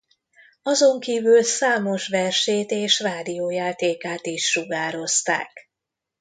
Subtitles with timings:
[0.63, 5.51] Azonkívül számos versét és rádiójátékát is sugározták.